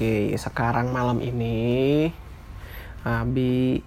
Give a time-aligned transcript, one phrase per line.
[0.00, 2.08] Oke, sekarang malam ini
[3.04, 3.84] Abi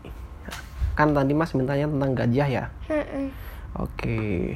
[0.94, 2.66] kan tadi Mas mintanya tentang gajah ya.
[2.86, 3.34] Mm-mm.
[3.82, 4.54] Oke,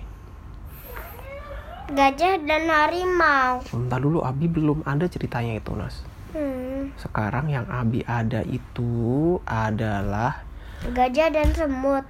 [1.90, 3.66] Gajah dan harimau.
[3.74, 6.06] bentar dulu Abi belum ada ceritanya itu Mas.
[6.38, 6.94] Hmm.
[6.94, 10.46] Sekarang yang Abi ada itu adalah
[10.94, 12.06] Gajah dan semut.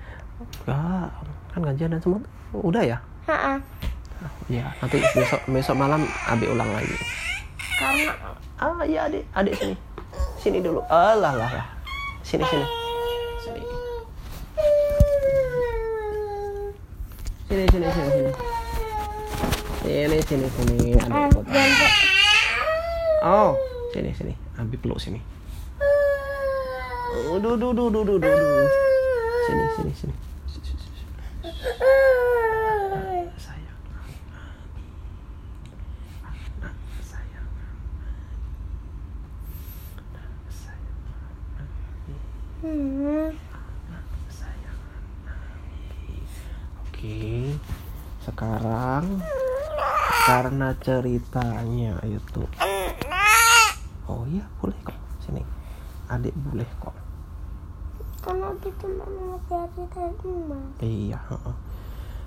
[0.67, 1.07] ya
[1.55, 2.99] kan gajah dan semut udah ya.
[3.31, 3.63] Ha-ha.
[4.51, 6.99] Ya nanti besok besok malam Abi ulang lagi.
[7.79, 8.11] Karena
[8.57, 9.77] Ah iya adik adik sini
[10.41, 10.81] sini dulu.
[10.89, 11.65] Alah lah lah
[12.25, 12.65] sini sini
[13.45, 13.61] sini
[17.45, 18.09] sini sini sini
[19.85, 21.93] sini sini sini sini ah, adik.
[23.21, 23.53] Oh
[23.93, 25.21] sini sini Abi peluk sini.
[27.29, 28.49] Oh, du du du du du du du.
[29.45, 30.13] Sini sini sini.
[42.57, 43.29] Hmm.
[46.81, 47.53] Oke.
[48.25, 49.21] Sekarang
[50.25, 52.43] karena ceritanya itu.
[54.09, 54.97] Oh iya, boleh kok.
[55.21, 55.45] Sini.
[56.09, 56.97] Adik boleh kok.
[58.25, 60.65] Karena dia cuma mau cerita emas.
[60.81, 61.21] Iya.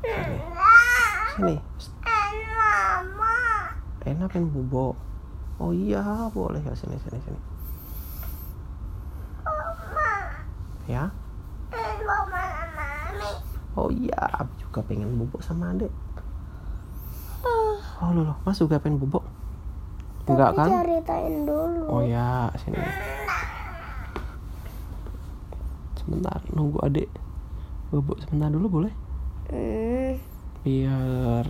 [0.06, 0.36] Sini.
[1.34, 1.56] Sini.
[4.06, 4.94] Enak kan bobo.
[5.58, 7.40] Oh iya, boleh ya sini sini sini.
[10.90, 11.06] Ya.
[11.70, 13.30] Mami.
[13.78, 15.94] Oh iya, Abi juga pengen bobo sama adek.
[18.02, 19.22] Oh loh, loh, Mas juga pengen bobo?
[20.26, 20.66] Enggak kan?
[20.82, 21.86] ceritain dulu.
[21.86, 22.74] Oh ya, sini.
[25.94, 27.06] Sebentar, nunggu adik.
[27.94, 28.94] Bobo sebentar dulu boleh?
[29.54, 30.18] Hmm.
[30.66, 31.46] Biar.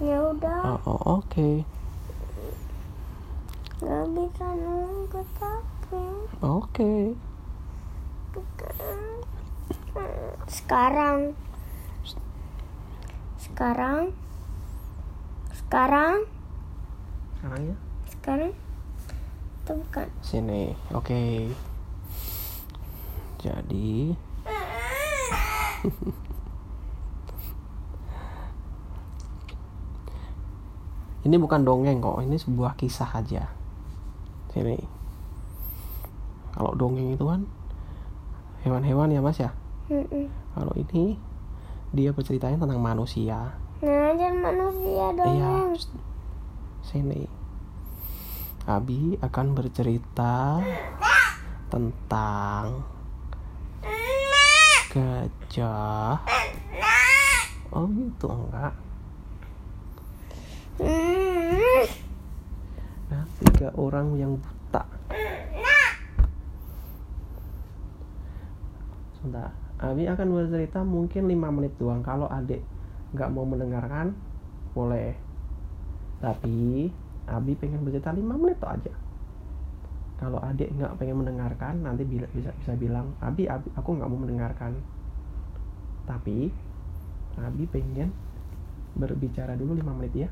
[0.00, 1.64] Ya udah, Oh, oh, oke.
[3.76, 6.04] nggak bisa nunggu tapi.
[6.40, 7.12] Oke.
[10.46, 11.34] Sekarang.
[13.38, 14.12] Sekarang.
[15.50, 16.26] Sekarang.
[17.36, 17.76] Sekarang ya.
[18.10, 18.52] Sekarang.
[19.62, 20.06] Itu bukan.
[20.22, 20.74] Sini.
[20.94, 21.50] Oke.
[23.36, 24.10] Jadi,
[31.26, 33.46] ini bukan dongeng kok, ini sebuah kisah aja.
[34.50, 34.82] Sini.
[36.56, 37.46] Kalau dongeng itu kan
[38.66, 39.54] hewan-hewan ya mas ya.
[39.86, 40.26] Mm-mm.
[40.58, 41.14] Kalau ini
[41.94, 43.54] dia berceritanya tentang manusia.
[43.78, 45.38] Nah, manusia dong.
[45.38, 45.54] Iya.
[46.82, 47.22] Sini.
[48.66, 50.58] Abi akan bercerita
[51.70, 52.82] tentang
[54.90, 56.18] gajah.
[57.70, 58.74] Oh gitu enggak.
[63.06, 64.82] Nah, tiga orang yang buta.
[69.26, 69.50] Sebentar.
[69.82, 71.98] Abi akan bercerita mungkin 5 menit doang.
[72.06, 72.62] Kalau adik
[73.10, 74.14] nggak mau mendengarkan,
[74.70, 75.18] boleh.
[76.22, 76.86] Tapi
[77.26, 78.94] Abi pengen bercerita 5 menit tuh aja.
[80.22, 84.22] Kalau adik nggak pengen mendengarkan, nanti bila- bisa bisa bilang, Abi, Abi aku nggak mau
[84.22, 84.78] mendengarkan.
[86.06, 86.54] Tapi
[87.34, 88.14] Abi pengen
[88.94, 90.28] berbicara dulu 5 menit ya.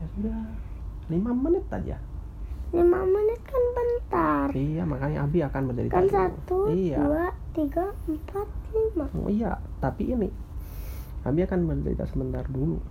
[0.00, 0.40] Ya sudah,
[1.12, 2.00] 5 menit aja.
[2.74, 4.46] Lima menit kan bentar.
[4.50, 5.94] Iya, makanya Abi akan bercerita.
[5.94, 6.98] Kan satu, Iya.
[6.98, 9.06] dua, tiga, empat, lima.
[9.14, 10.28] Oh iya, tapi ini
[11.22, 12.82] Abi akan bercerita sebentar dulu.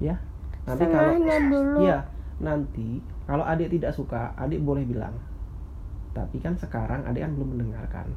[0.00, 0.16] Ya.
[0.64, 1.78] Nanti kalau Setengahnya dulu.
[1.84, 1.98] Iya,
[2.40, 2.88] nanti
[3.28, 5.14] kalau adik tidak suka, adik boleh bilang.
[6.16, 8.08] Tapi kan sekarang adik kan belum mendengarkan.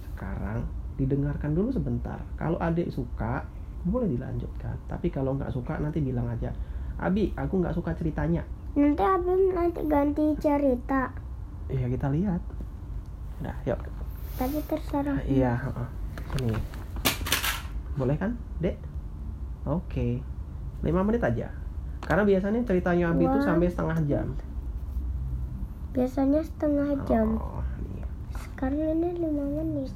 [0.00, 0.64] Sekarang
[0.96, 2.16] didengarkan dulu sebentar.
[2.40, 3.44] Kalau adik suka,
[3.84, 4.74] boleh dilanjutkan.
[4.88, 6.48] Tapi kalau nggak suka, nanti bilang aja,
[6.96, 8.42] Abi, aku nggak suka ceritanya.
[8.74, 11.10] Nanti abim nanti ganti cerita.
[11.66, 12.42] Iya kita lihat.
[13.42, 13.78] Nah, yuk.
[14.34, 15.18] Tapi terserah.
[15.22, 15.54] Iya.
[16.34, 16.54] Sini.
[17.94, 18.74] Boleh kan, Dek?
[19.64, 20.18] Oke.
[20.82, 21.48] 5 menit aja.
[22.02, 24.26] Karena biasanya ceritanya Abi itu sampai setengah jam.
[25.94, 27.38] Biasanya setengah jam.
[27.38, 27.62] Oh,
[27.94, 28.06] iya.
[28.34, 29.94] Sekarang ini lima menit.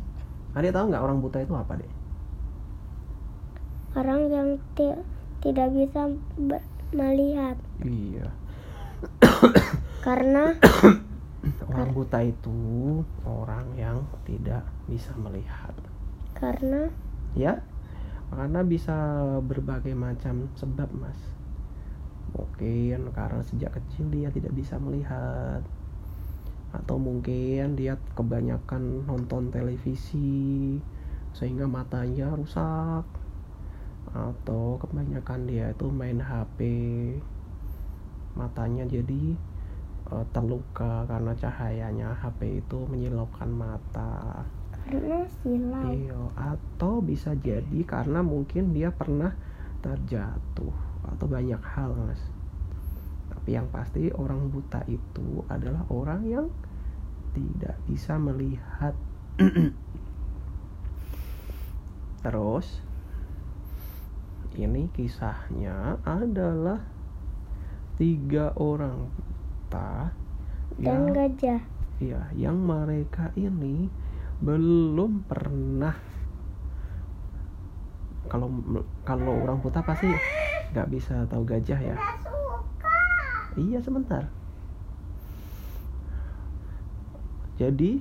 [0.54, 1.90] Adik tahu nggak orang buta itu apa, Dek?
[3.98, 5.02] Orang yang ti-
[5.42, 6.06] tidak bisa
[6.38, 8.28] ber- melihat Iya.
[10.00, 10.54] karena
[11.68, 12.50] Orang buta itu
[13.22, 15.70] orang yang tidak bisa melihat.
[16.34, 16.90] karena
[17.38, 17.62] Ya.
[18.28, 18.96] Karena bisa
[19.40, 21.16] berbagai macam sebab, Mas.
[22.36, 25.62] Mungkin karena sejak kecil dia tidak bisa melihat.
[26.74, 30.76] Atau mungkin dia kebanyakan nonton televisi
[31.32, 33.06] sehingga matanya rusak.
[34.12, 36.58] Atau kebanyakan dia itu main HP
[38.38, 39.34] matanya jadi
[40.14, 44.46] eh, terluka karena cahayanya HP itu menyilaukan mata
[44.88, 49.36] karena silau Iya, atau bisa jadi karena mungkin dia pernah
[49.84, 50.72] terjatuh
[51.04, 52.22] atau banyak hal, Mas.
[53.28, 56.46] Tapi yang pasti orang buta itu adalah orang yang
[57.36, 58.96] tidak bisa melihat.
[62.24, 62.87] Terus
[64.58, 66.82] ini kisahnya adalah
[67.94, 70.10] tiga orang buta
[70.76, 71.62] dan yang gajah
[71.98, 73.90] Iya, yang mereka ini
[74.38, 75.98] belum pernah
[78.30, 78.46] kalau
[79.02, 80.06] kalau orang buta pasti
[80.70, 81.96] nggak bisa tahu gajah ya.
[83.58, 84.30] Iya sebentar.
[87.58, 87.98] Jadi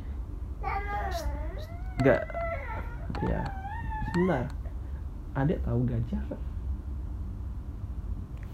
[2.06, 2.22] nggak
[3.26, 3.42] ya
[4.14, 4.46] sebentar.
[5.38, 6.42] Adek tahu gajah nggak?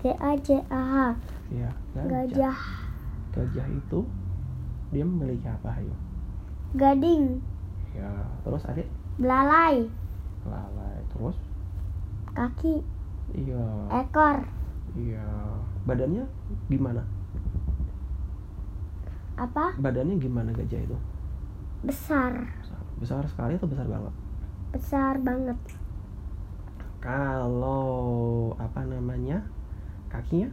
[0.03, 0.95] G A J A H
[1.47, 2.09] Iya gajah.
[2.11, 2.57] gajah.
[3.31, 3.99] Gajah itu
[4.91, 5.95] dia memiliki apa ayo?
[6.75, 7.39] gading.
[7.95, 8.09] Ya
[8.43, 9.87] terus adek belalai.
[10.43, 11.37] Lalai terus?
[12.33, 12.81] Kaki.
[13.31, 13.63] Iya.
[14.03, 14.43] Ekor.
[14.97, 15.23] Iya.
[15.87, 16.25] Badannya
[16.67, 17.05] gimana?
[19.39, 19.77] Apa?
[19.79, 20.97] Badannya gimana gajah itu?
[21.85, 22.33] Besar.
[22.59, 24.13] Besar, besar sekali atau besar banget?
[24.73, 25.57] Besar banget
[27.03, 29.43] kalau apa namanya
[30.07, 30.47] kakinya?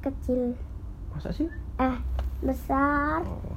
[0.00, 0.56] Kecil.
[1.12, 1.44] Masa sih?
[1.76, 1.96] Eh
[2.40, 3.52] besar oh,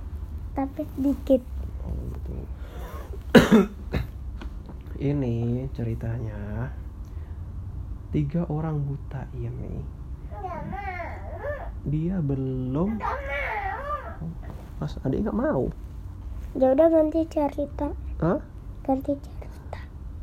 [0.52, 1.40] tapi sedikit.
[1.88, 2.36] Oh gitu.
[5.00, 6.68] Ini ceritanya
[8.12, 9.80] tiga orang buta ini
[11.88, 13.00] dia belum
[14.84, 15.72] mas adik nggak mau?
[16.60, 17.96] Ya udah ganti cerita.
[18.20, 18.44] Hah?
[18.84, 19.39] ganti cerita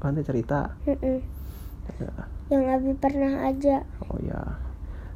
[0.00, 1.18] nanti cerita Mm-mm.
[1.96, 2.12] Ya.
[2.50, 4.42] yang Abi pernah aja Oh ya,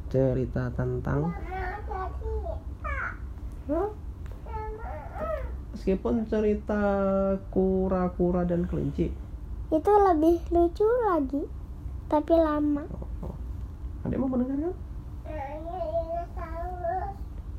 [0.07, 1.35] cerita tentang
[5.71, 6.83] meskipun cerita
[7.49, 9.11] kura-kura dan kelinci.
[9.71, 11.43] itu lebih lucu lagi
[12.11, 13.35] tapi lama Oh, oh.
[14.03, 14.75] Adek mau mendengarkan?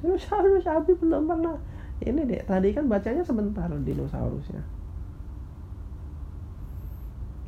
[0.03, 1.55] Dinosaurus Abi belum pernah.
[2.03, 4.82] Ini dek, tadi kan bacanya sebentar dinosaurusnya.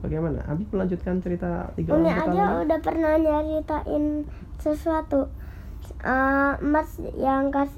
[0.05, 0.45] Bagaimana?
[0.45, 2.65] Abi melanjutkan cerita tiga Umi orang lagi?
[2.69, 5.33] udah pernah nyeritain sesuatu
[6.01, 7.69] Eh, Mas yang kas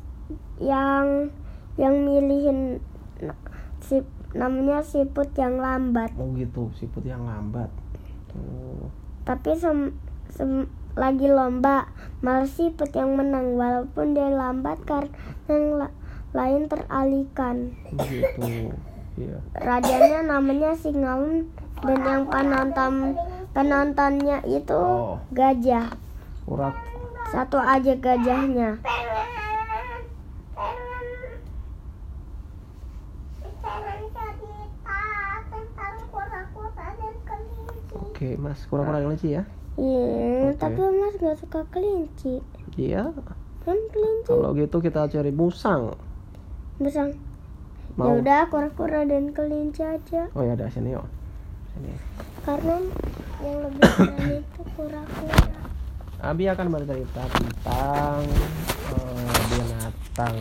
[0.56, 1.30] yang
[1.74, 2.78] yang milihin
[3.78, 3.98] si
[4.30, 7.70] namanya siput yang lambat Oh gitu, siput yang lambat.
[8.28, 8.90] Tuh.
[9.22, 9.90] tapi sem,
[10.28, 11.90] sem- lagi lomba
[12.20, 15.10] malah siput yang menang walaupun dia lambat karena
[15.46, 15.96] yang la-
[16.32, 18.70] lain teralihkan Gitu.
[19.16, 19.38] Iya.
[19.52, 22.92] rajanya namanya Singaun dan yang penonton
[23.52, 25.20] penontonnya itu Oh.
[25.30, 25.92] gajah
[26.46, 26.74] Urat
[27.26, 28.78] satu aja gajahnya
[37.96, 39.42] Oke, Mas, kura-kura kelinci ya.
[39.76, 40.56] Iya, Oke.
[40.56, 42.40] tapi Mas gak suka kelinci.
[42.74, 43.12] Iya.
[43.60, 45.92] Kan kelinci Kalau gitu kita cari musang.
[46.76, 47.08] besar.
[47.96, 50.28] Ya udah kura-kura dan kelinci aja.
[50.36, 51.04] Oh ya, ada sini yuk.
[52.46, 52.76] Karena
[53.42, 55.44] yang lebih berani itu kura-kura.
[56.16, 58.20] Abi akan bercerita tentang
[58.94, 60.36] eh, binatang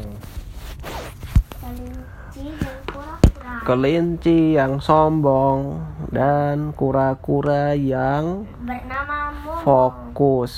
[1.65, 3.53] Kelinci dan kura-kura.
[3.65, 5.81] kelinci yang sombong
[6.13, 9.61] dan kura-kura yang Bernama Momo.
[9.65, 10.53] fokus.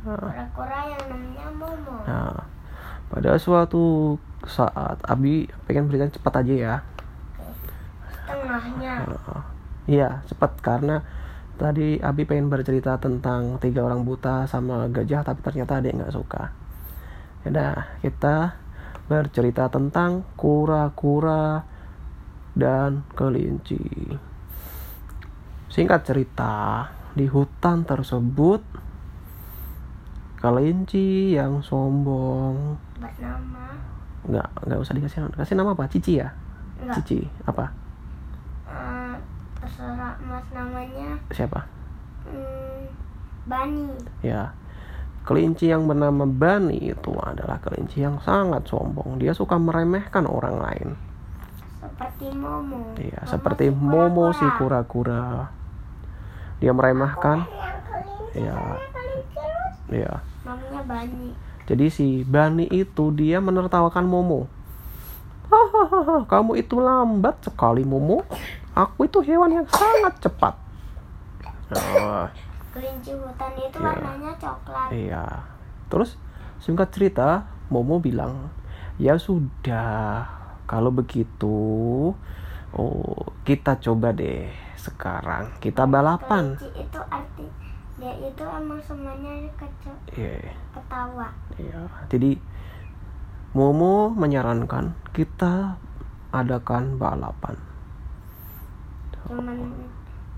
[0.00, 1.94] Kura-kura yang namanya Momo.
[2.06, 2.46] Nah,
[3.10, 4.16] pada suatu
[4.46, 6.74] saat Abi pengen bercerita cepat aja ya.
[8.40, 8.94] Tengahnya.
[9.90, 11.02] Iya, cepat karena
[11.60, 16.52] tadi Abi pengen bercerita tentang tiga orang buta sama gajah, tapi ternyata adik nggak suka.
[17.44, 18.56] Yaudah, kita
[19.10, 21.64] bercerita tentang kura-kura
[22.54, 23.80] dan kelinci.
[25.70, 28.62] Singkat cerita, di hutan tersebut
[30.40, 33.76] kelinci yang sombong Bernama
[34.24, 36.32] nggak nggak usah dikasih kasih nama apa cici ya
[36.80, 36.96] enggak.
[37.00, 37.72] cici apa
[39.70, 41.62] terserah Mas namanya siapa
[42.26, 42.82] hmm,
[43.46, 43.86] Bani.
[44.20, 44.52] Ya,
[45.24, 49.16] kelinci yang bernama Bani itu adalah kelinci yang sangat sombong.
[49.16, 50.88] Dia suka meremehkan orang lain.
[51.80, 52.94] Seperti Momo.
[53.00, 55.50] Iya, seperti si Momo si kura-kura.
[56.60, 57.48] Dia meremehkan.
[58.36, 58.54] Iya.
[58.92, 59.98] kelinci lu.
[59.98, 60.12] Ya,
[60.46, 61.26] Namanya Bani.
[61.64, 64.46] jadi si Bani itu dia menertawakan Momo.
[65.50, 68.22] Hahaha, kamu itu lambat sekali Momo.
[68.74, 70.54] Aku itu hewan yang sangat cepat.
[71.70, 72.26] Nah,
[72.70, 73.86] kelinci hutan itu Iya.
[73.86, 75.24] warnanya coklat Iya.
[75.90, 76.10] Terus
[76.62, 78.50] singkat cerita, Momo bilang,
[78.98, 80.26] "Ya sudah,
[80.66, 81.54] kalau begitu,
[82.74, 87.46] oh, kita coba deh sekarang kita balapan." kelinci itu arti
[88.00, 90.56] dia itu emang semuanya kece Iya.
[90.72, 91.28] ketawa
[91.60, 91.80] Iya.
[92.08, 92.40] Jadi
[93.52, 95.74] Momo menyarankan kita
[96.30, 97.58] adakan balapan.
[99.28, 99.58] Cuman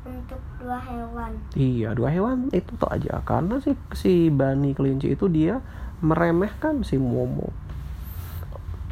[0.03, 5.31] untuk dua hewan Iya, dua hewan itu tuh aja karena si si Bani kelinci itu
[5.31, 5.63] dia
[6.03, 7.55] meremehkan si Momo.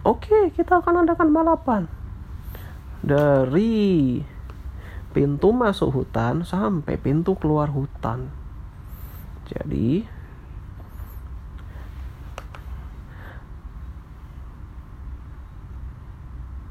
[0.07, 1.83] Oke, kita akan adakan balapan.
[3.03, 4.23] Dari
[5.11, 8.31] pintu masuk hutan sampai pintu keluar hutan.
[9.51, 10.07] Jadi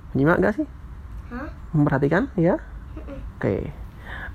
[0.09, 0.67] Menyimak gak sih?
[1.29, 1.47] Hah?
[1.69, 2.57] Memperhatikan ya?
[3.07, 3.71] Oke.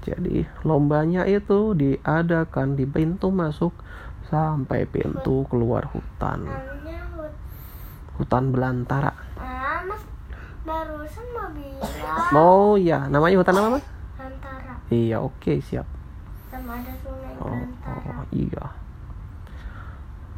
[0.04, 3.72] Jadi lombanya itu diadakan di pintu masuk
[4.28, 6.44] sampai pintu keluar hutan.
[8.14, 9.10] Hutan belantara.
[9.40, 10.02] ah mas
[10.62, 13.84] barusan mau bilang Oh iya, namanya hutan apa, Mas?
[14.92, 15.88] Iya, oke, siap.
[16.52, 17.58] sama ada sungai Oh,
[17.90, 18.64] oh, iya.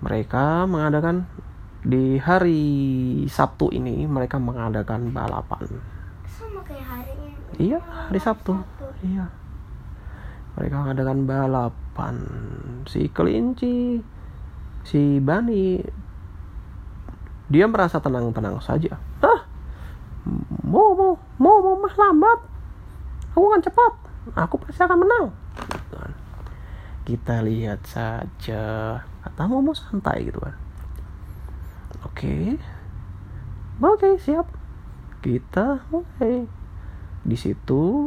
[0.00, 1.28] Mereka mengadakan
[1.84, 2.62] di hari
[3.28, 5.66] Sabtu ini mereka mengadakan balapan.
[6.26, 7.25] sama kayak hari ini
[7.56, 8.52] Iya, hari Sabtu.
[9.00, 9.32] Iya.
[10.56, 12.16] Mereka mengadakan balapan.
[12.88, 14.00] Si kelinci,
[14.84, 15.80] si Bani,
[17.48, 19.00] dia merasa tenang-tenang saja.
[19.24, 19.40] Hah?
[20.66, 22.40] Mau, mau, mau, mau mah lambat.
[23.32, 23.92] Aku kan cepat.
[24.34, 25.26] Aku pasti akan menang.
[27.06, 28.98] Kita lihat saja.
[29.22, 30.58] Kata Momo santai gitu kan.
[32.02, 32.58] Oke.
[33.78, 34.50] Oke, siap.
[35.22, 36.65] Kita mulai.
[37.26, 38.06] Di situ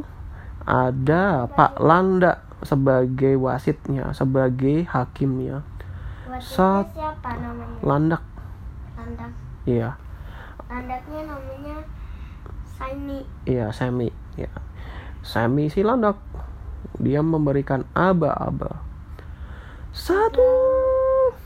[0.64, 5.60] ada Pak Landa sebagai wasitnya, sebagai hakimnya.
[6.24, 8.24] Wasitnya Sat- siapa namanya Landak,
[8.96, 9.32] landak
[9.66, 9.92] iya,
[10.70, 11.78] landaknya namanya
[12.64, 14.08] Saini iya Semi,
[14.38, 14.48] ya.
[15.20, 16.16] Semi si Landak.
[17.00, 18.80] Dia memberikan aba-aba.
[19.92, 20.48] Satu.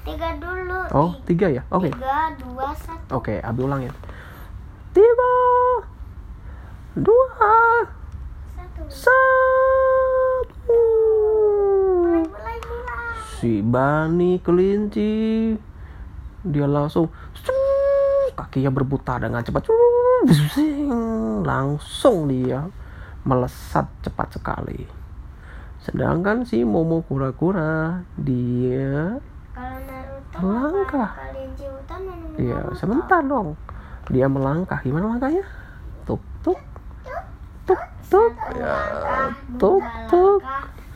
[0.04, 1.64] tiga dulu Oh, tiga ya?
[1.72, 1.90] Oke.
[1.90, 3.94] tiga dua satu Oke, Abi ulangin.
[4.94, 5.34] Tiga.
[6.94, 7.58] Dua.
[8.54, 10.78] satu Satu.
[12.06, 15.14] mulai mulai mulai si Bani kelinci
[16.46, 17.10] dia langsung
[18.38, 19.74] kakinya berputar dengan cepat
[21.42, 22.70] langsung dia
[23.26, 24.86] melesat cepat sekali
[25.82, 29.18] sedangkan si Momo kura-kura dia
[29.58, 31.12] Naruto Melangkah.
[32.38, 32.78] ya Naruto?
[32.78, 33.58] sebentar dong
[34.14, 35.63] dia melangkah gimana langkahnya
[38.10, 38.76] tuk tuk ya
[39.60, 40.42] tuk tuk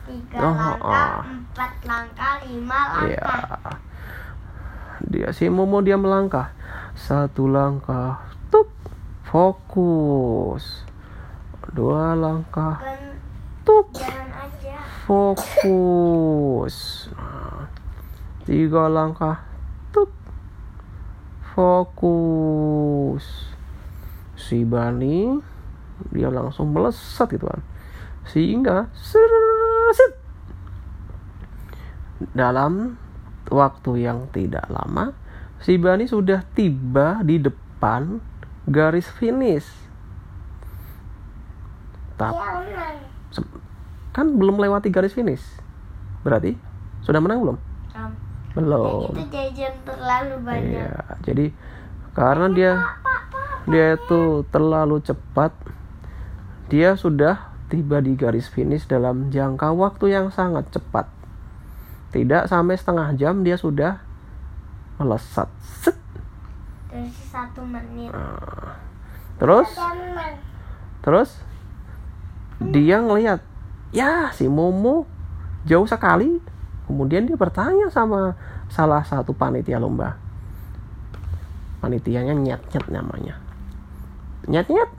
[0.08, 1.20] tiga Oh, langkah, oh.
[1.28, 3.76] empat langkah, lima langkah.
[5.04, 6.56] Dia si Momo dia melangkah.
[6.96, 8.72] Satu langkah, tuk,
[9.28, 10.88] fokus.
[11.76, 12.80] Dua langkah,
[13.68, 14.00] tuk,
[15.04, 17.12] fokus.
[18.48, 19.44] Tiga langkah,
[19.92, 20.16] tuk,
[21.52, 23.52] fokus.
[24.40, 25.57] Si Bani
[26.14, 27.62] dia langsung melesat gitu kan.
[28.28, 30.14] Sehingga set,
[32.34, 32.98] dalam
[33.48, 35.16] waktu yang tidak lama,
[35.64, 38.20] si Bani sudah tiba di depan
[38.68, 39.68] garis finish.
[42.18, 42.42] Tapi
[44.12, 45.46] kan belum melewati garis finish.
[46.26, 46.58] Berarti
[47.06, 47.58] sudah menang belum?
[47.94, 48.12] Ram.
[48.58, 49.14] Belum.
[49.14, 50.82] Itu jajan terlalu banyak.
[50.82, 51.46] Iya, jadi
[52.18, 52.72] karena dia
[53.70, 55.54] dia itu terlalu cepat,
[56.68, 61.08] dia sudah tiba di garis finish dalam jangka waktu yang sangat cepat.
[62.12, 64.00] Tidak sampai setengah jam dia sudah
[65.00, 65.52] melesat.
[65.84, 65.98] Set.
[66.88, 68.10] Terus satu menit.
[68.10, 68.88] Nah,
[69.38, 69.70] Terus,
[71.06, 71.30] terus
[72.58, 73.46] dia ngelihat,
[73.94, 75.06] ya si Momo
[75.70, 76.42] jauh sekali.
[76.90, 78.34] Kemudian dia bertanya sama
[78.72, 80.18] salah satu panitia lomba.
[81.84, 83.38] Panitianya nyet nyet namanya.
[84.50, 84.90] Nyet nyet.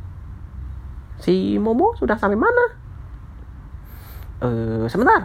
[1.18, 2.64] Si Momo sudah sampai mana?
[4.38, 5.18] Eh, sebentar.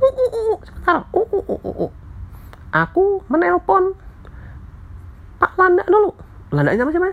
[0.00, 0.96] Uh, uh, uh, sebentar.
[1.12, 1.92] Uh, uh, uh, uh, uh.
[2.74, 3.94] Aku menelpon
[5.38, 6.10] Pak Landa dulu.
[6.50, 7.12] Landanya nama siapa?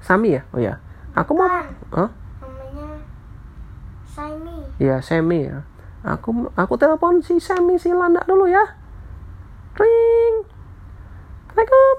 [0.00, 0.42] Sami ya?
[0.54, 0.78] Oh ya.
[1.16, 1.48] Aku mau.
[1.48, 2.10] Hah?
[2.40, 3.02] Namanya
[4.04, 4.56] Saini.
[4.76, 5.64] Ya, Semi ya.
[6.06, 8.62] Aku aku telepon si Semi si Landa dulu ya.
[9.76, 10.46] Ring.
[11.50, 11.96] Assalamualaikum.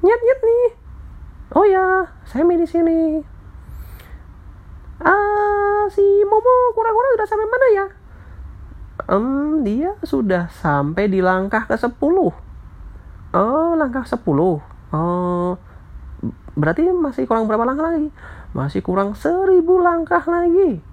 [0.00, 0.68] Nyet nyet nih.
[1.52, 3.20] Oh ya, Semi di sini.
[5.00, 7.86] Ah, si Momo kura-kura udah sampai mana ya?
[9.08, 11.90] Em, dia sudah sampai di langkah ke 10.
[13.32, 14.60] Oh, langkah 10.
[14.92, 15.56] Oh,
[16.52, 18.12] berarti masih kurang berapa langkah lagi?
[18.52, 20.84] Masih kurang 1000 langkah lagi.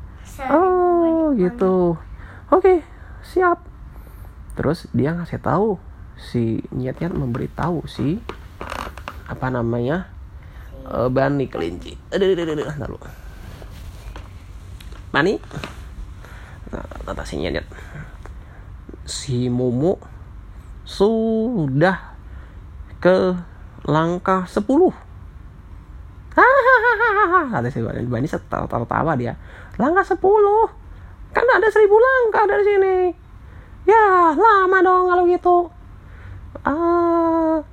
[0.48, 2.00] Oh, gitu.
[2.48, 2.88] Oke,
[3.28, 3.60] siap.
[4.56, 5.76] Terus dia ngasih tahu
[6.16, 8.24] si Nyet memberitahu si
[9.28, 10.08] apa namanya?
[10.88, 12.00] Eh, Bani kelinci.
[12.16, 13.27] Aduh, aduh, aduh, aduh.
[15.16, 17.64] Nah, kata si Nyet.
[19.08, 19.96] Si Momo
[20.84, 22.16] sudah
[23.00, 23.36] ke
[23.88, 24.64] langkah 10
[26.36, 27.42] hahaha.
[27.56, 29.40] Kata si Bani tertawa dia.
[29.80, 30.20] Langkah 10
[31.32, 32.98] kan ada 1000 langkah dari sini.
[33.88, 35.58] Ya lama dong kalau gitu.
[36.68, 37.64] Ah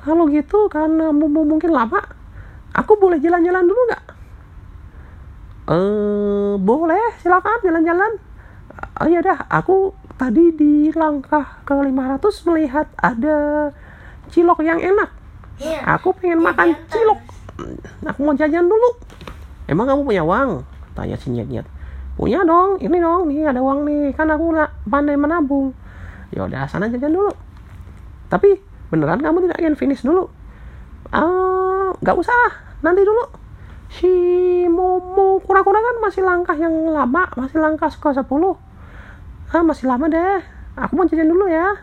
[0.00, 2.00] kalau gitu karena mungkin lama
[2.72, 4.04] aku boleh jalan-jalan dulu nggak
[5.70, 8.12] eh boleh silakan jalan-jalan.
[9.00, 13.70] Oh ya dah aku tadi di langkah ke 500 melihat ada
[14.34, 15.10] cilok yang enak.
[15.60, 16.00] Iya.
[16.00, 17.20] aku pengen makan cilok.
[18.08, 18.96] Aku mau jajan dulu.
[19.68, 20.64] Emang kamu punya uang?
[20.96, 21.68] Tanya si nyet nyet
[22.20, 24.12] punya dong ini dong nih ada uang nih.
[24.12, 24.52] Kan aku
[24.84, 25.72] pandai menabung.
[26.28, 27.32] Ya udah sana jajan dulu.
[28.28, 28.60] Tapi
[28.92, 30.28] beneran kamu tidak ingin finish dulu?
[31.14, 32.60] Ah nggak usah.
[32.84, 33.39] Nanti dulu
[33.90, 34.10] si
[34.70, 38.22] Momo kura-kura kan masih langkah yang lama masih langkah ke 10
[39.50, 40.38] ah masih lama deh.
[40.78, 41.74] Aku mau jajan dulu ya.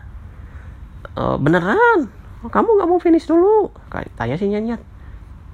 [1.14, 2.08] "Eh, beneran?
[2.48, 3.68] Kamu nggak mau finish dulu?
[3.92, 4.80] Tanya si nyanyat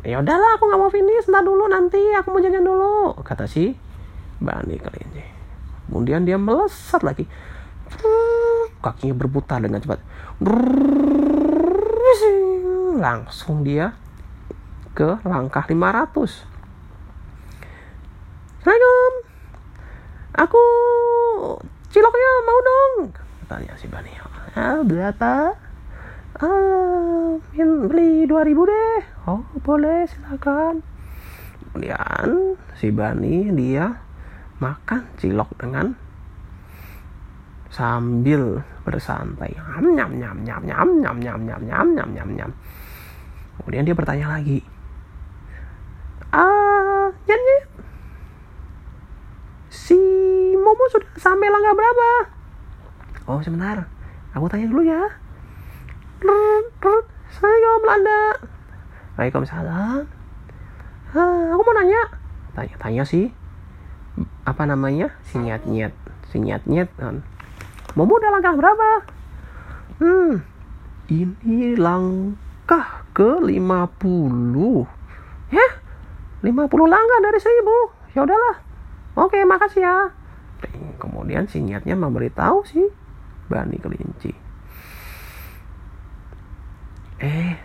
[0.05, 1.27] ya udahlah aku nggak mau finish.
[1.27, 3.75] Ntar dulu nanti aku mau jajan dulu kata si
[4.39, 5.25] Bani kelinci
[5.89, 7.29] kemudian dia melesat lagi.
[8.81, 10.01] Kakinya berputar dengan cepat.
[12.99, 13.97] Langsung dia
[14.95, 16.47] ke langkah 500
[18.63, 19.13] Assalamualaikum
[20.35, 20.63] aku
[21.91, 22.93] ciloknya mau dong
[23.51, 24.11] tanya si Bani
[24.55, 25.55] ah berapa
[26.43, 28.99] ah beli 2000 deh
[29.31, 30.83] oh boleh silakan
[31.71, 33.99] kemudian si Bani dia
[34.59, 35.95] makan cilok dengan
[37.71, 40.63] sambil bersantai nyam nyam nyam nyam
[41.03, 42.51] nyam nyam nyam nyam nyam nyam nyam
[43.59, 44.63] kemudian dia bertanya lagi
[46.35, 47.57] ah nyanyi
[49.71, 49.99] si
[50.59, 52.09] Momo sudah sampai langkah berapa?
[53.31, 53.87] Oh sebentar.
[54.35, 54.99] Aku tanya dulu ya.
[57.31, 58.23] Assalamualaikum Belanda.
[59.15, 60.03] Waalaikumsalam.
[61.15, 62.03] Ah, aku mau nanya.
[62.59, 63.31] Tanya tanya sih.
[64.43, 65.15] Apa namanya?
[65.23, 65.95] Si nyet nyet
[66.35, 67.23] si nyet nyet kan?
[67.95, 69.07] Momo udah langkah berapa?
[70.03, 70.43] Hmm
[71.13, 75.67] ini langkah ke 50 ya
[76.45, 78.57] 50 langkah dari 1000 ya udahlah.
[79.17, 79.97] Oke makasih ya.
[80.61, 81.01] Ting.
[81.01, 82.85] kemudian si nyetnya memberitahu si
[83.49, 84.33] Bani kelinci.
[87.25, 87.57] Eh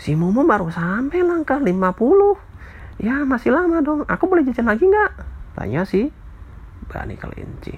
[0.00, 1.68] si Momo baru sampai langkah 50
[3.04, 4.08] ya masih lama dong.
[4.08, 5.12] Aku boleh jajan lagi nggak?
[5.52, 6.08] Tanya si
[6.88, 7.76] Bani kelinci.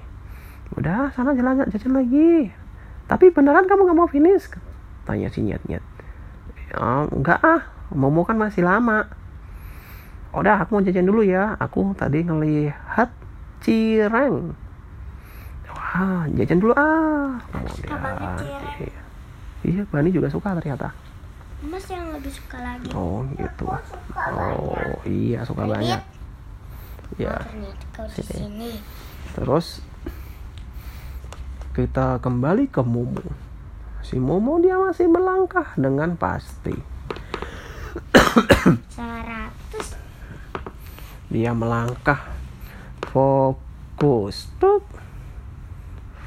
[0.79, 2.55] Udah sana jalan jajan lagi.
[3.11, 4.47] Tapi beneran kamu nggak mau finish?
[5.03, 5.83] Tanya si nyet nyet
[6.71, 7.67] ya, enggak ah.
[7.91, 9.11] Momo kan masih lama
[10.31, 11.55] udah aku mau jajan dulu ya.
[11.59, 13.09] Aku tadi ngelihat
[13.59, 14.55] cireng.
[15.71, 17.39] Wah jajan dulu ah.
[17.51, 18.17] Kemudian cireng.
[18.79, 19.01] iya.
[19.61, 20.89] Iya Bani juga suka ternyata.
[21.61, 22.89] Mas yang lebih suka lagi.
[22.97, 23.69] oh gitu.
[23.69, 26.01] Suka oh iya suka banyak.
[27.19, 28.71] Ya Ternyata kau di sini.
[29.37, 29.83] Terus
[31.77, 33.23] kita kembali ke Momo.
[34.01, 36.73] Si Momo dia masih melangkah dengan pasti.
[38.11, 39.40] 100
[41.31, 42.27] Dia melangkah.
[43.07, 44.83] Fokus, tuk,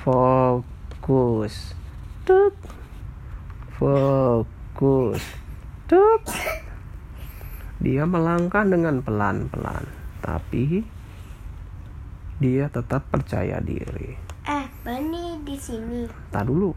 [0.00, 1.76] fokus,
[2.24, 2.56] tuk,
[3.76, 5.22] fokus,
[5.84, 6.24] tuk.
[7.84, 9.84] Dia melangkah dengan pelan-pelan,
[10.24, 10.88] tapi
[12.40, 14.16] dia tetap percaya diri.
[14.48, 16.08] Eh, Bani di sini.
[16.32, 16.72] tak dulu.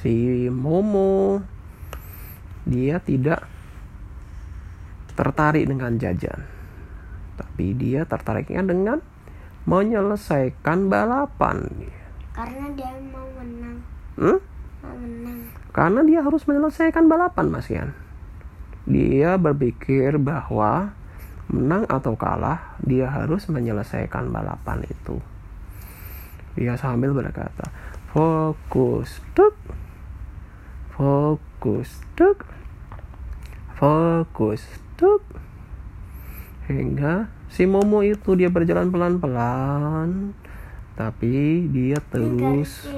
[0.00, 1.44] Si Momo
[2.64, 3.44] dia tidak
[5.12, 6.55] tertarik dengan jajan
[7.36, 8.98] tapi dia tertariknya dengan
[9.68, 11.68] menyelesaikan balapan
[12.32, 13.78] Karena dia mau menang.
[14.16, 14.38] Hmm?
[14.82, 15.40] Mau menang.
[15.76, 17.92] karena dia harus menyelesaikan balapan Mas Ian
[18.88, 20.96] dia berpikir bahwa
[21.52, 25.20] menang atau kalah dia harus menyelesaikan balapan itu
[26.56, 27.68] dia sambil berkata
[28.08, 29.52] fokus tuk
[30.96, 32.40] fokus tuk
[33.76, 34.64] fokus
[34.96, 35.20] tuk
[36.66, 40.34] hingga si Momo itu dia berjalan pelan-pelan
[40.96, 42.88] tapi dia terus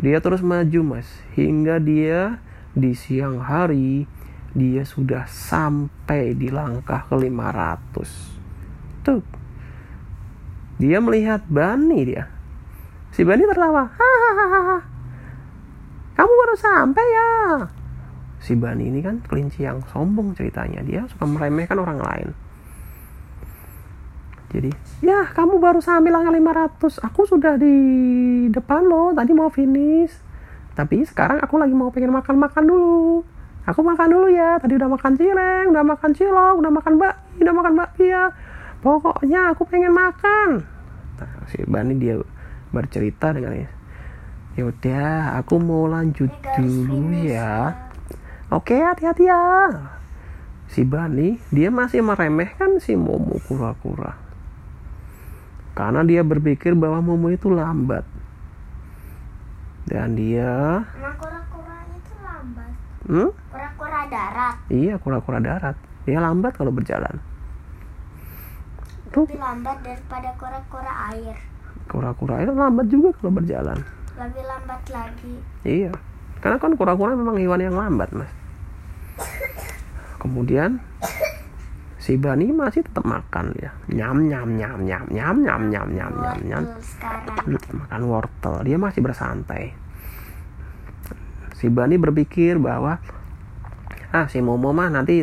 [0.00, 1.08] dia terus maju mas.
[1.36, 2.40] Hingga dia
[2.72, 4.08] di siang hari
[4.56, 9.20] dia sudah sampai di langkah ke 500 tuh.
[10.80, 12.32] Dia melihat Bani dia.
[13.12, 13.92] Si Bani tertawa.
[13.92, 14.78] Hahaha.
[16.16, 17.32] Kamu baru sampai ya.
[18.40, 20.80] Si Bani ini kan kelinci yang sombong ceritanya.
[20.80, 22.28] Dia suka meremehkan orang lain
[24.52, 24.68] jadi
[25.00, 27.76] ya kamu baru sampai langkah 500 aku sudah di
[28.52, 30.12] depan loh tadi mau finish.
[30.76, 33.24] Tapi sekarang aku lagi mau pengen makan-makan dulu.
[33.64, 34.60] Aku makan dulu ya.
[34.60, 38.22] Tadi udah makan cireng udah makan cilok udah makan bakmi udah makan bakpia
[38.84, 40.48] pokoknya aku pengen makan.
[41.16, 42.20] Nah, si Bani dia
[42.68, 43.56] bercerita dengan
[44.52, 46.28] ya udah aku mau lanjut
[46.60, 47.32] dulu finish.
[47.32, 47.72] ya.
[48.52, 49.44] Oke hati-hati ya.
[50.68, 54.31] Si Bani dia masih meremehkan si Momo kura-kura
[55.72, 58.04] karena dia berpikir bahwa Momo itu lambat
[59.84, 62.70] dan dia Emang kura-kura itu lambat.
[63.04, 63.30] hmm?
[63.48, 64.56] Kura-kura darat.
[64.68, 67.16] iya kura-kura darat dia lambat kalau berjalan
[69.08, 71.36] tuh Lebih lambat daripada kura-kura air.
[71.84, 73.78] kura-kura itu lambat juga kalau berjalan
[74.12, 75.34] Lebih lambat lagi.
[75.62, 75.92] iya
[76.38, 78.30] karena kan kura-kura memang hewan yang lambat mas
[80.18, 80.78] kemudian
[82.02, 86.38] si Bani masih tetap makan ya nyam nyam nyam nyam nyam nyam nyam nyam nyam
[86.42, 86.64] nyam.
[87.46, 89.70] Hmm, makan wortel dia masih bersantai
[91.54, 92.98] si Bani berpikir bahwa
[94.10, 95.22] ah si Momo mah nanti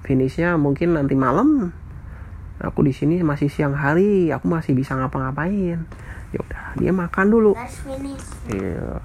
[0.00, 1.76] finishnya mungkin nanti malam
[2.56, 5.84] aku di sini masih siang hari aku masih bisa ngapa-ngapain
[6.32, 7.52] ya udah dia makan dulu.
[8.50, 8.98] Iya.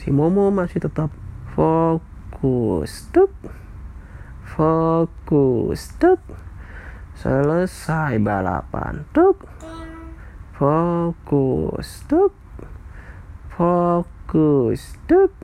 [0.00, 1.14] Si Momo masih tetap
[1.54, 3.06] fokus.
[3.14, 3.30] Tuk.
[4.54, 5.98] Fokus.
[5.98, 6.22] Tuk.
[7.18, 9.02] Selesai balapan.
[9.10, 9.42] Tuk.
[10.54, 12.06] Fokus.
[12.06, 12.34] Tuk.
[13.50, 14.82] Fokus.
[15.10, 15.34] Tuk.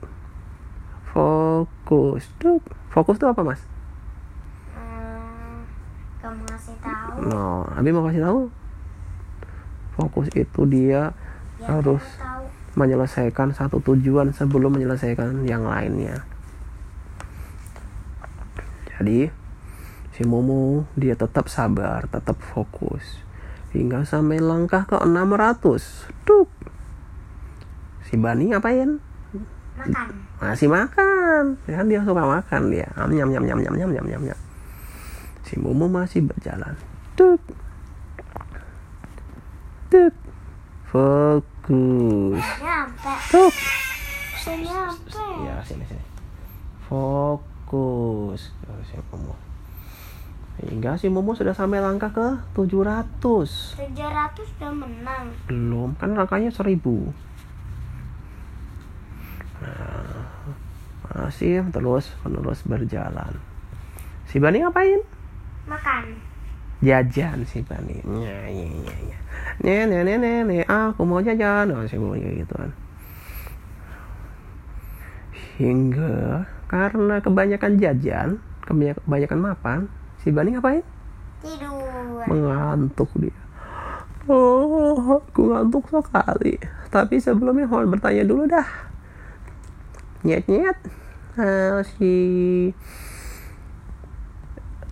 [1.11, 2.23] Fokus.
[2.39, 2.63] Tuk.
[2.87, 3.61] Fokus itu apa, Mas?
[4.75, 5.63] Hmm,
[6.23, 7.15] kamu ngasih tahu.
[7.27, 8.39] No, Abi mau kasih tahu.
[9.95, 11.11] Fokus itu dia
[11.61, 12.01] Ya, harus
[12.73, 16.25] menyelesaikan satu tujuan sebelum menyelesaikan yang lainnya.
[19.01, 19.25] Jadi
[20.13, 23.01] si Momo dia tetap sabar, tetap fokus
[23.73, 25.57] hingga sampai langkah ke 600.
[26.21, 26.45] Tuk.
[28.05, 29.01] Si Bani ngapain?
[29.73, 30.07] Makan.
[30.37, 31.57] Masih makan.
[31.65, 32.93] Ya kan dia suka makan dia.
[32.93, 34.39] Am, Nyam nyam nyam nyam nyam nyam nyam nyam.
[35.49, 36.77] Si Momo masih berjalan.
[37.17, 37.41] Tuk.
[39.89, 40.13] Tuk.
[40.93, 42.45] Fokus.
[42.61, 43.13] Nyampe.
[45.41, 46.05] Ya, sini sini.
[46.85, 47.50] Fokus.
[47.71, 48.51] Oh, si
[49.07, 49.35] Momo.
[50.59, 53.79] Hingga si Momo sudah sampai langkah ke 700.
[53.79, 55.31] 700 udah menang.
[55.47, 56.83] Belum, kan langkahnya 1000.
[59.63, 60.27] Nah,
[61.15, 63.39] masih terus menerus berjalan.
[64.27, 64.99] Si Bani ngapain?
[65.71, 66.05] Makan.
[66.83, 68.03] Jajan si Bani.
[68.19, 69.17] Ya, ya, ya, ya.
[69.63, 71.71] Nih, nih, nih, nih, nih, aku mau jajan.
[71.71, 72.71] Oh, si Momo kayak gitu kan.
[75.55, 79.79] Hingga karena kebanyakan jajan, kebanyak- kebanyakan mapan,
[80.23, 80.87] si Bani ngapain?
[81.43, 82.23] Tidur.
[82.29, 83.33] mengantuk dia.
[84.29, 86.61] Oh, aku ngantuk sekali.
[86.93, 88.67] Tapi sebelumnya mohon bertanya dulu dah.
[90.21, 90.77] Nyet nyet.
[91.41, 92.13] Ah, si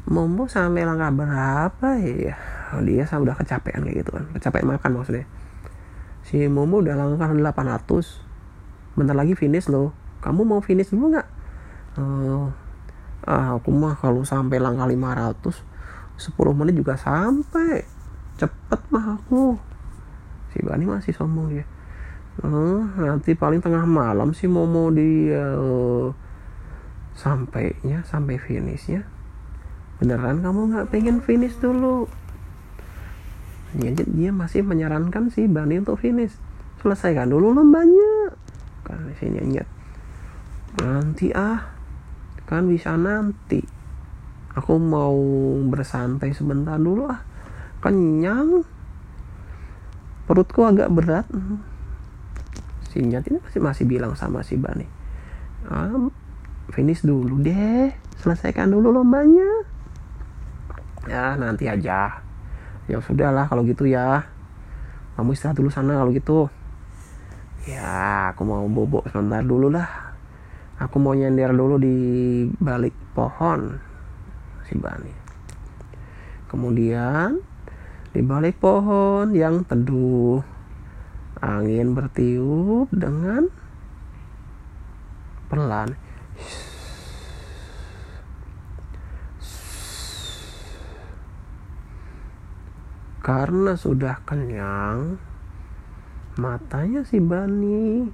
[0.10, 2.34] Momo sampai langkah berapa ya?
[2.74, 4.26] Oh, dia sama udah kecapean kayak gitu kan.
[4.34, 5.30] Kecapean makan maksudnya.
[6.26, 8.26] Si Momo udah langkah 800.
[8.98, 9.94] Bentar lagi finish loh.
[10.26, 11.39] Kamu mau finish dulu nggak?
[13.30, 15.68] Ah, aku mah kalau sampai langkah 500
[16.20, 17.88] 10 menit juga sampai.
[18.36, 19.56] Cepet mah aku.
[20.52, 21.66] Si Bani masih sombong dia.
[22.44, 26.08] Eh, nanti paling tengah malam sih mau mau dia eh,
[27.16, 29.08] sampainya sampai finishnya.
[30.00, 32.08] Beneran kamu nggak pengen finish dulu?
[33.76, 36.36] Dia, dia masih menyarankan si Bani untuk finish.
[36.80, 38.32] Selesaikan dulu lombanya
[38.90, 39.70] kan di sini nyet
[40.82, 41.79] nanti ah
[42.50, 43.62] kan bisa nanti.
[44.58, 45.14] Aku mau
[45.70, 47.22] bersantai sebentar dulu ah
[47.86, 48.66] kenyang.
[50.26, 51.30] Perutku agak berat.
[52.90, 54.90] Si Nyat masih masih bilang sama si Bani
[55.70, 56.10] ah,
[56.74, 57.94] finish dulu deh.
[58.18, 59.46] Selesaikan dulu lombanya.
[61.06, 62.26] Ya nanti aja.
[62.90, 64.26] Ya sudahlah kalau gitu ya.
[65.14, 66.50] Kamu istirahat dulu sana kalau gitu.
[67.70, 70.09] Ya aku mau bobok sebentar dulu lah
[70.80, 71.98] aku mau nyender dulu di
[72.56, 73.76] balik pohon
[74.64, 75.14] si Bani.
[76.48, 77.38] Kemudian
[78.16, 80.40] di balik pohon yang teduh
[81.44, 83.52] angin bertiup dengan
[85.52, 85.94] pelan.
[93.20, 95.20] Karena sudah kenyang
[96.40, 98.08] matanya si Bani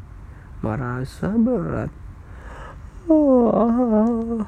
[0.59, 2.04] merasa berat
[3.09, 4.45] oh,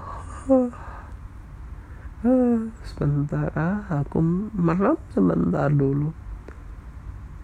[2.88, 4.18] sebentar ah aku
[4.58, 6.12] merem sebentar dulu.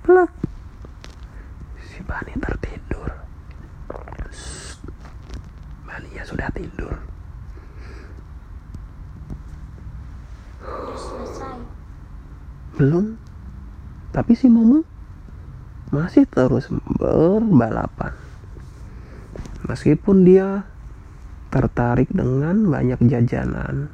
[0.04, 0.32] Plak
[1.93, 3.10] si Bani tertidur
[5.86, 6.89] Bani ya sudah tidur.
[10.97, 11.62] Selesai.
[12.82, 13.13] belum.
[14.10, 14.82] Tapi si Momo
[15.93, 16.65] masih terus
[16.97, 18.17] berbalapan.
[19.69, 20.65] Meskipun dia
[21.53, 23.93] tertarik dengan banyak jajanan.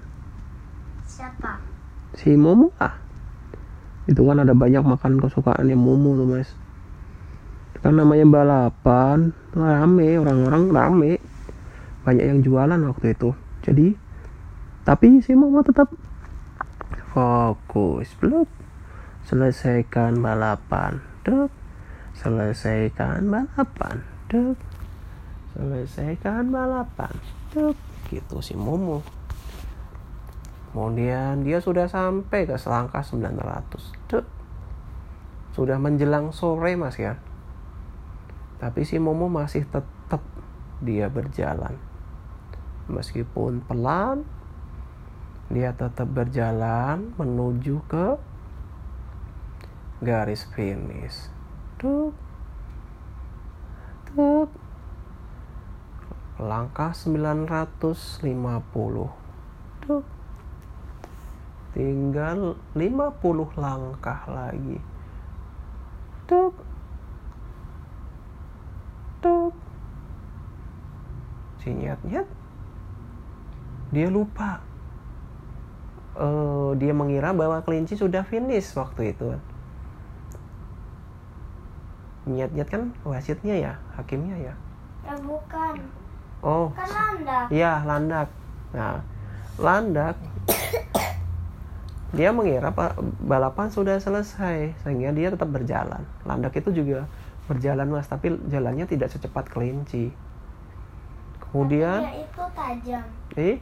[1.04, 1.70] Siapa?
[2.18, 2.98] si Momo ah.
[4.10, 6.50] Itu kan ada banyak makan kesukaannya Momo tuh mas.
[7.80, 11.12] Kan namanya balapan rame orang-orang rame.
[12.04, 13.32] Banyak yang jualan waktu itu.
[13.62, 13.94] Jadi
[14.88, 15.94] tapi si Momo tetap
[17.14, 18.50] fokus belum.
[19.30, 21.54] Selesaikan balapan dek
[22.18, 24.58] selesaikan balapan dek
[25.58, 27.14] selesaikan balapan.
[27.54, 27.78] Dek
[28.10, 29.06] gitu si Momo
[30.70, 34.26] kemudian dia sudah sampai ke selangkah 900 dek
[35.60, 37.18] sudah menjelang sore mas ya.
[38.62, 40.22] Tapi si Momo masih tetap
[40.80, 41.76] dia berjalan.
[42.88, 44.24] Meskipun pelan
[45.50, 48.08] dia tetap berjalan menuju ke
[50.00, 51.28] garis finish.
[51.82, 52.14] Tuk.
[54.14, 54.50] Tuk.
[56.40, 57.92] Langkah 950
[59.84, 60.06] Tuk.
[61.76, 64.80] tinggal 50 langkah lagi
[66.26, 66.56] Tuk.
[69.20, 69.54] Tuk.
[71.60, 72.28] si nyet-nyet
[73.92, 74.64] dia lupa
[76.20, 79.40] Eh, dia mengira bahwa kelinci sudah finish waktu itu
[82.28, 84.54] nyet-nyet kan wasitnya ya hakimnya ya
[85.08, 85.80] Ya bukan.
[86.44, 87.46] Oh Kan landak.
[87.52, 88.28] Iya, landak.
[88.74, 89.02] Nah,
[89.60, 90.16] landak
[92.10, 92.74] dia mengira
[93.22, 96.02] balapan sudah selesai sehingga dia tetap berjalan.
[96.26, 97.06] Landak itu juga
[97.46, 100.10] berjalan mas, tapi jalannya tidak secepat kelinci.
[101.50, 103.06] Kemudian, dia itu tajam.
[103.38, 103.58] eh,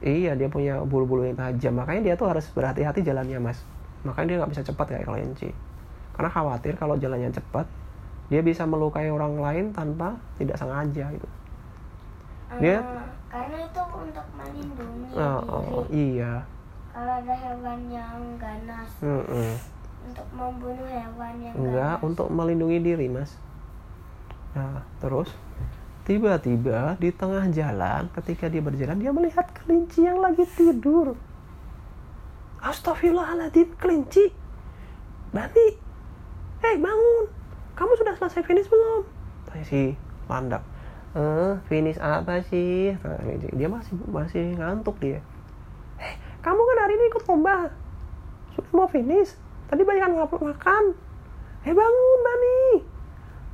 [0.00, 3.60] iya dia punya bulu-bulu yang tajam, makanya dia tuh harus berhati-hati jalannya mas.
[4.04, 5.52] Makanya dia nggak bisa cepat kayak kelinci.
[6.16, 7.68] Karena khawatir kalau jalannya cepat,
[8.32, 11.28] dia bisa melukai orang lain tanpa tidak sengaja gitu.
[12.58, 15.54] Dia- Eh, karena itu untuk melindungi Oh, diri.
[15.70, 16.32] oh, iya.
[16.90, 19.52] Kalau ada hewan yang ganas, Mm-mm.
[20.02, 22.08] untuk membunuh hewan yang Enggak, ganas.
[22.10, 23.38] untuk melindungi diri, Mas.
[24.50, 25.30] Nah, terus
[26.02, 31.14] tiba-tiba di tengah jalan ketika dia berjalan dia melihat kelinci yang lagi tidur.
[32.60, 34.34] Astagfirullahaladzim, kelinci.
[35.30, 35.66] Bani,
[36.60, 37.24] eh bangun.
[37.72, 39.06] Kamu sudah selesai finish belum?
[39.46, 39.94] Tanya si
[40.26, 40.60] landak.
[41.10, 42.94] Eh, finish apa sih?
[43.58, 45.18] Dia masih masih ngantuk dia.
[45.98, 47.74] Eh, kamu kan hari ini ikut lomba.
[48.54, 49.34] Sudah mau finish.
[49.66, 50.84] Tadi banyak ngap- makan.
[51.66, 52.58] Eh bangun Bani.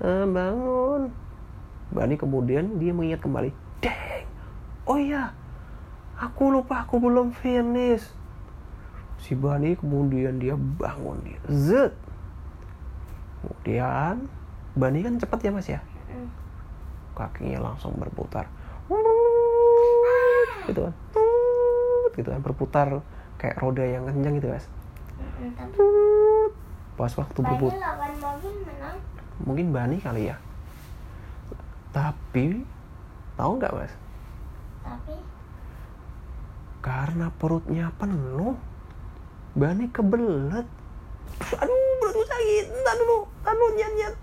[0.04, 1.02] Eh, bangun.
[1.96, 3.50] Bani kemudian dia mengingat kembali.
[3.80, 4.28] Deng.
[4.84, 5.32] Oh iya.
[6.16, 8.04] Aku lupa aku belum finish.
[9.16, 11.40] Si Bani kemudian dia bangun dia.
[11.48, 11.92] Zet.
[13.40, 14.28] Kemudian
[14.76, 15.80] Bani kan cepat ya mas ya.
[17.16, 18.44] Kakinya langsung berputar.
[20.68, 20.94] Gitu kan.
[22.12, 22.86] Gitu kan berputar
[23.40, 24.68] kayak roda yang kencang gitu tapi
[26.96, 27.80] Pas waktu berputar.
[29.36, 30.36] mungkin Bani kali ya.
[31.92, 32.64] Tapi
[33.36, 33.92] tahu nggak mas?
[34.80, 35.14] Tapi?
[36.80, 38.56] Karena perutnya penuh
[39.56, 40.68] Bani kebelet.
[41.56, 42.64] Aduh perutku sakit.
[42.80, 43.28] Entar dulu
[43.76, 44.14] nyat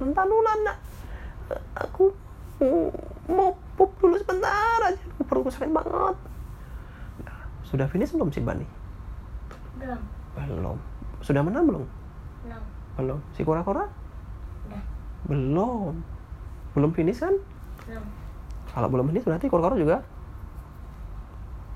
[0.00, 0.76] entar dulu anak
[1.76, 2.10] aku
[2.62, 2.90] mm,
[3.30, 5.04] mau pup dulu sebentar aja.
[5.24, 6.16] Perutku sakit banget.
[7.22, 8.66] Nah, sudah finish belum sih Bani
[9.80, 10.00] belum,
[10.36, 10.78] belum.
[11.24, 11.84] Sudah menang belum?
[12.44, 12.62] Belum.
[13.00, 13.18] belum.
[13.32, 13.88] Si kura-kura?
[14.68, 14.82] Udah.
[15.24, 15.94] belum.
[16.76, 17.34] Belum finish kan?
[17.88, 18.04] Belum.
[18.70, 19.96] kalau belum finish berarti kura-kura juga?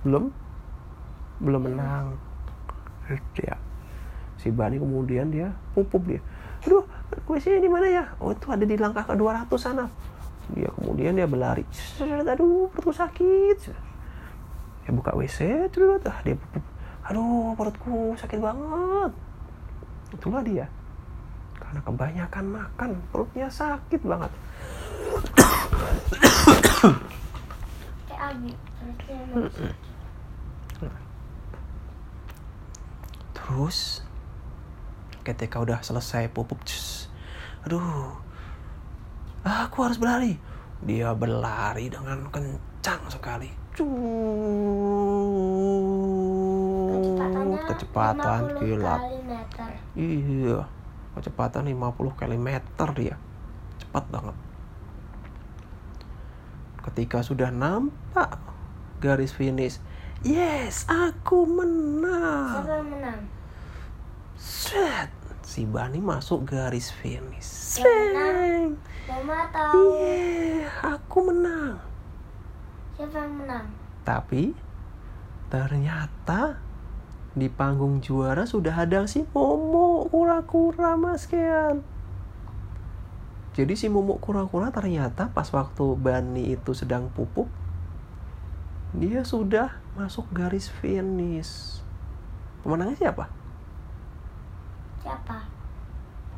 [0.04, 0.28] Belum?
[1.40, 2.14] Belum menang.
[3.40, 3.56] Ya
[4.44, 6.20] si Bani kemudian dia pupuk dia
[7.24, 8.04] kuisnya di mana ya?
[8.20, 9.86] Oh itu ada di langkah ke 200 sana
[10.52, 11.64] dia kemudian dia berlari.
[12.04, 13.58] Aduh perutku sakit.
[14.84, 16.36] Dia buka WC terus ah, dia
[17.04, 19.12] aduh perutku sakit banget.
[20.12, 20.66] Itulah dia.
[21.56, 24.32] Karena kebanyakan makan perutnya sakit banget.
[33.32, 34.03] Terus
[35.24, 37.08] ketika udah selesai pupuk cus,
[37.64, 38.12] aduh.
[39.44, 40.40] Aku harus berlari.
[40.84, 43.52] Dia berlari dengan kencang sekali.
[43.76, 43.84] Cut,
[47.68, 49.02] kecepatan 50 kilat
[49.96, 50.64] iya.
[51.12, 52.48] Kecepatan 50 km
[52.96, 53.16] dia.
[53.80, 54.36] Cepat banget.
[56.84, 58.40] Ketika sudah nampak
[59.00, 59.80] garis finish
[60.24, 62.64] yes aku menang.
[62.64, 63.33] Siapa yang menang
[64.44, 65.08] Set.
[65.40, 67.80] Si Bani masuk garis finish.
[67.80, 68.76] Sreng.
[69.08, 71.80] Mama tahu Yeah, aku menang.
[72.96, 73.66] siapa yang menang
[74.04, 74.52] Tapi
[75.48, 76.60] ternyata
[77.32, 81.80] di panggung juara sudah ada si Momo kura-kura Mas Kean.
[83.54, 87.48] Jadi si Momo kura-kura ternyata pas waktu Bani itu sedang pupuk
[88.94, 91.82] dia sudah masuk garis finish.
[92.62, 93.26] Pemenangnya siapa?
[95.04, 95.44] Siapa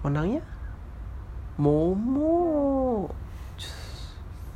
[0.03, 0.43] Pemenangnya
[1.57, 3.09] Momo.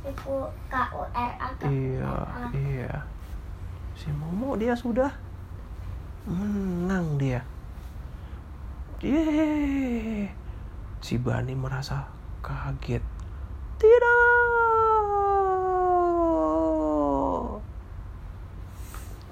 [0.05, 0.35] itu
[0.69, 2.13] K U R A Iya,
[2.53, 2.93] iya.
[3.97, 5.09] Si Momo dia sudah
[6.29, 7.41] menang dia.
[9.01, 10.29] Yeay.
[11.01, 12.05] Si Bani merasa
[12.45, 13.01] kaget.
[13.81, 14.21] Tidak.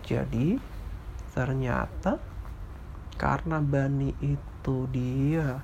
[0.09, 0.57] Jadi
[1.37, 2.17] ternyata
[3.13, 4.48] karena Bani itu
[4.91, 5.63] dia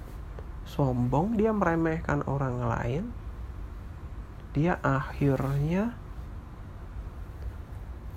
[0.65, 3.03] sombong, dia meremehkan orang lain,
[4.55, 5.93] dia akhirnya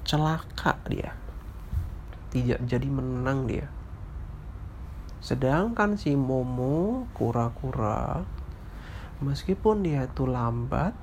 [0.09, 1.12] celaka dia.
[2.33, 3.69] Tidak jadi menang dia.
[5.19, 8.23] Sedangkan si Momo kura-kura
[9.19, 10.95] meskipun dia itu lambat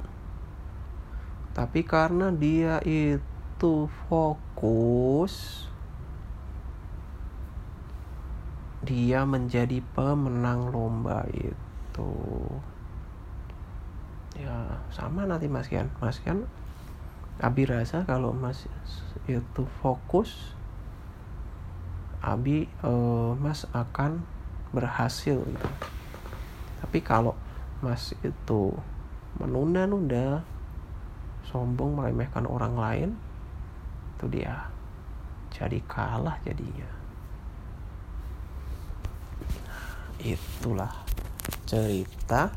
[1.51, 5.67] tapi karena dia itu fokus
[8.85, 12.13] dia menjadi pemenang lomba itu.
[14.37, 15.89] Ya sama nanti Mas Kian.
[15.97, 16.45] Mas Kian
[17.41, 18.69] Abi rasa kalau Mas
[19.27, 20.55] itu fokus
[22.23, 24.23] Abi eh, Mas akan
[24.71, 25.69] berhasil gitu.
[26.79, 27.35] Tapi kalau
[27.83, 28.71] Mas itu
[29.35, 30.45] menunda-nunda
[31.51, 33.09] sombong meremehkan orang lain
[34.15, 34.71] itu dia
[35.51, 36.94] jadi kalah jadinya
[40.25, 41.05] itulah
[41.69, 42.49] cerita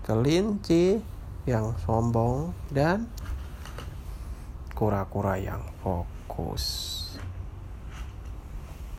[0.00, 0.96] kelinci
[1.44, 3.04] yang sombong dan
[4.72, 7.01] kura-kura yang fokus.